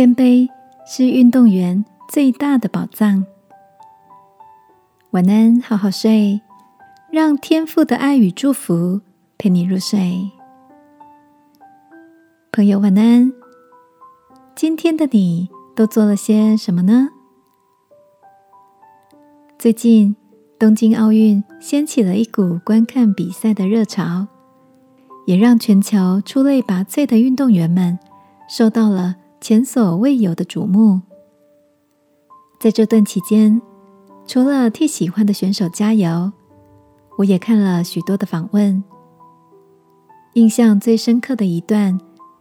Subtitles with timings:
[0.00, 0.48] 谦卑
[0.86, 3.26] 是运动员最大的宝藏。
[5.10, 6.40] 晚安，好好睡，
[7.10, 9.02] 让天父的爱与祝福
[9.36, 10.30] 陪你入睡。
[12.50, 13.30] 朋友，晚安。
[14.54, 17.10] 今天的你都做了些什么呢？
[19.58, 20.16] 最近，
[20.58, 24.28] 东京奥运掀起了一股观看比赛的热潮，
[25.26, 27.98] 也让全球出类拔萃的运动员们
[28.48, 31.00] 受到了前所未有的瞩目。
[32.58, 33.60] 在这段期间，
[34.26, 36.30] 除了替喜欢的选手加油，
[37.16, 38.82] 我也看了许多的访问。
[40.34, 41.98] 印象最深刻的一段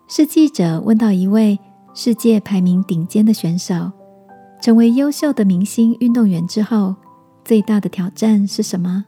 [0.08, 1.58] 是记者问到一位
[1.94, 3.92] 世界排名顶尖的选手，
[4.62, 6.96] 成为优秀的明星运动员之后。
[7.46, 9.06] 最大的挑战是什么？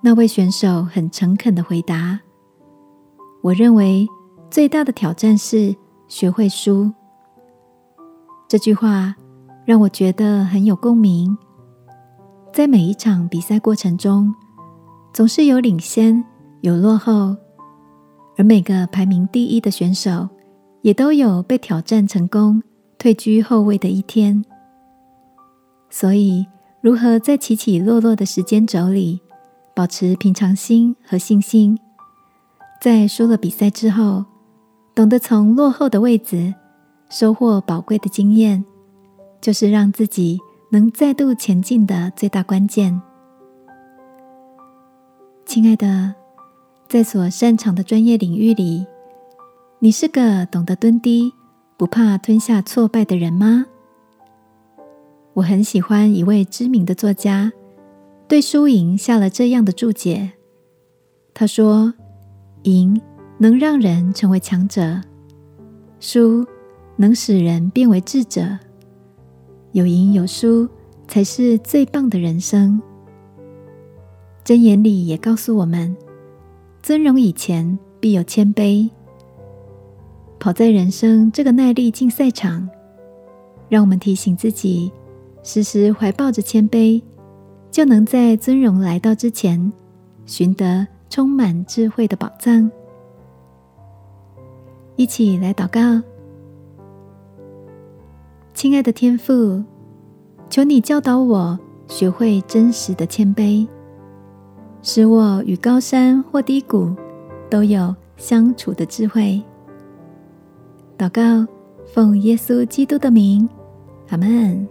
[0.00, 2.20] 那位选手很诚恳的回答
[3.42, 4.06] ：“我认为
[4.48, 5.74] 最大的挑战是
[6.08, 6.90] 学会输。”
[8.48, 9.14] 这句话
[9.64, 11.36] 让我觉得很有共鸣。
[12.52, 14.34] 在每一场比赛过程中，
[15.12, 16.24] 总是有领先，
[16.62, 17.36] 有落后，
[18.36, 20.28] 而每个排名第一的选手
[20.82, 22.62] 也都有被挑战成功、
[22.98, 24.44] 退居后位的一天。
[25.90, 26.46] 所以。
[26.80, 29.20] 如何在起起落落的时间轴里
[29.74, 31.76] 保持平常心和信心？
[32.80, 34.24] 在输了比赛之后，
[34.98, 36.52] 懂得从落后的位置
[37.08, 38.64] 收获宝贵的经验，
[39.40, 40.40] 就是让自己
[40.72, 43.00] 能再度前进的最大关键。
[45.46, 46.12] 亲爱的，
[46.88, 48.84] 在所擅长的专业领域里，
[49.78, 51.32] 你是个懂得蹲低、
[51.76, 53.66] 不怕吞下挫败的人吗？
[55.34, 57.52] 我很喜欢一位知名的作家
[58.26, 60.32] 对输赢下了这样的注解。
[61.32, 61.94] 他说
[62.64, 63.00] ：“赢
[63.38, 65.00] 能让人成为强者，
[66.00, 66.44] 输
[66.96, 68.58] 能使人变为智者。
[69.72, 70.68] 有赢有输
[71.06, 72.80] 才是最棒的人生。”
[74.44, 75.96] 箴言里也告诉我们
[76.82, 78.90] ：“尊荣以前必有谦卑。”
[80.40, 82.68] 跑在人生这个耐力竞赛场，
[83.68, 84.90] 让我们提醒自己。
[85.44, 87.02] 时时怀抱着谦卑，
[87.70, 89.72] 就能在尊荣来到之前，
[90.26, 92.70] 寻得充满智慧的宝藏。
[94.98, 96.02] 一起来祷告，
[98.52, 99.62] 亲爱的天父，
[100.50, 103.64] 求你教导我学会真实的谦卑，
[104.82, 106.92] 使我与高山或低谷
[107.48, 109.40] 都有相处的智慧。
[110.98, 111.46] 祷告，
[111.86, 113.48] 奉耶稣基督的名，
[114.08, 114.66] 阿门。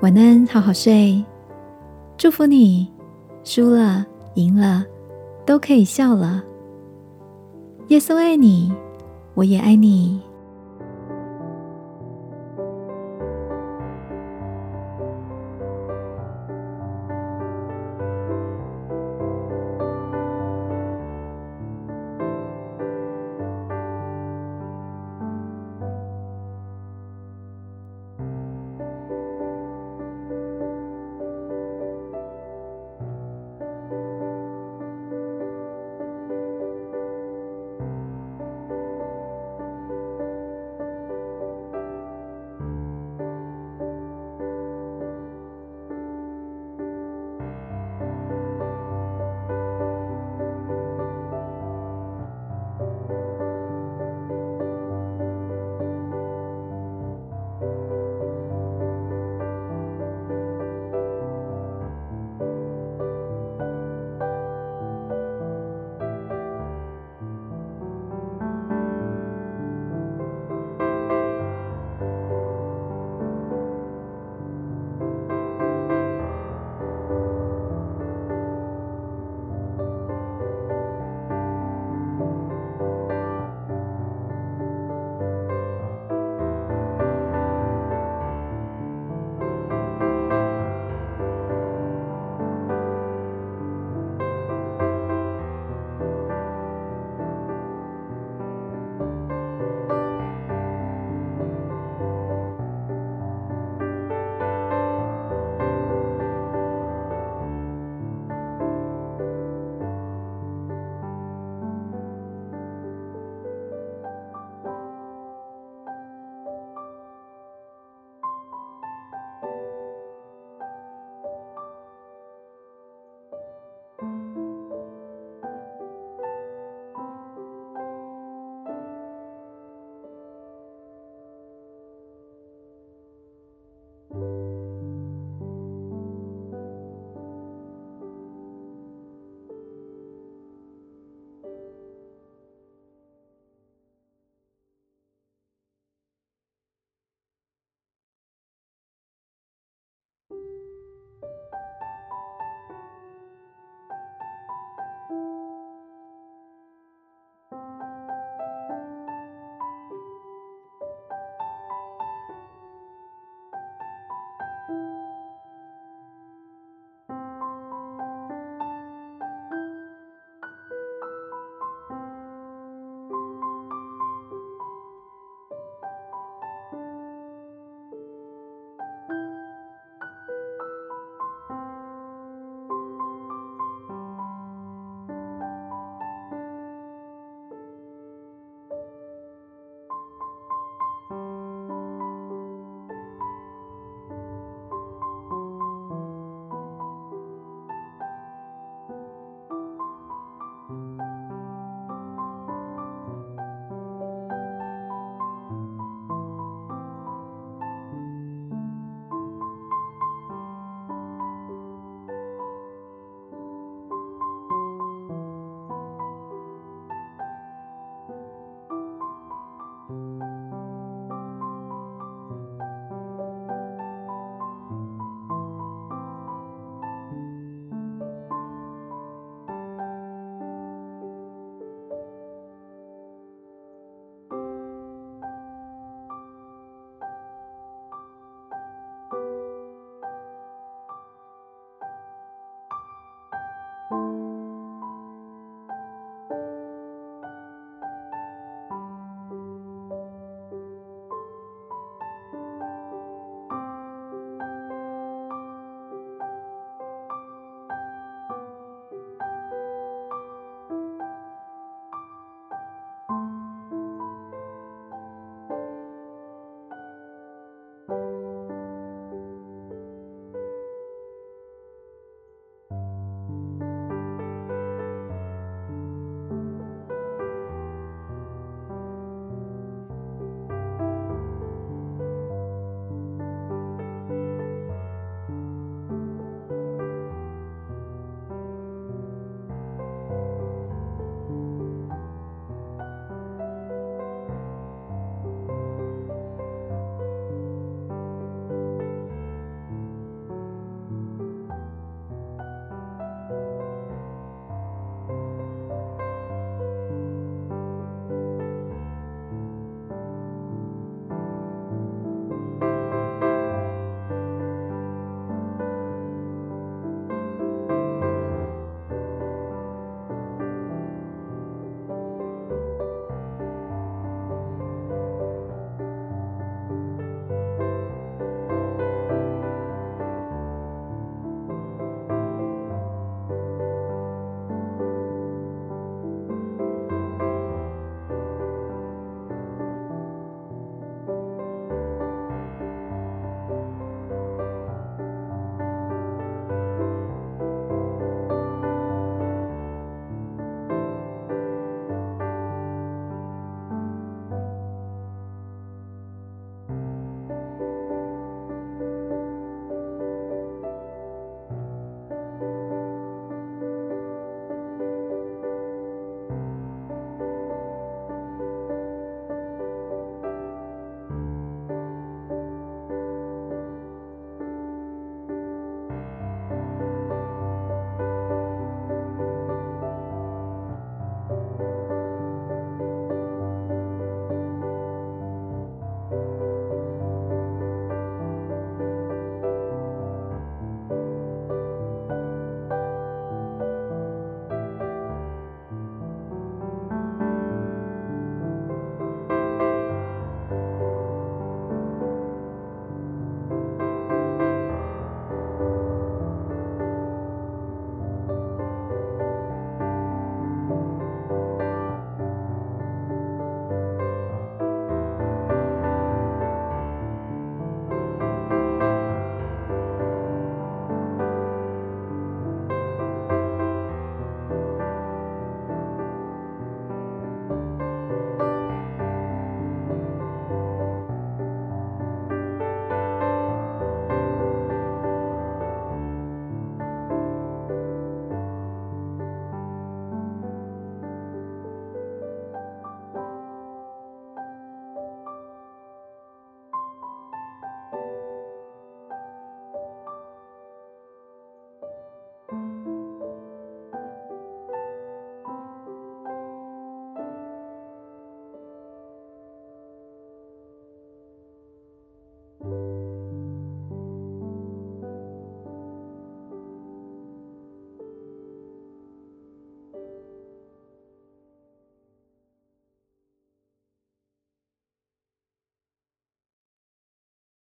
[0.00, 1.22] 晚安，好好睡。
[2.16, 2.90] 祝福你，
[3.44, 4.06] 输了、
[4.36, 4.86] 赢了，
[5.44, 6.42] 都可以笑了。
[7.90, 8.72] 耶稣爱你，
[9.34, 10.20] 我也爱你。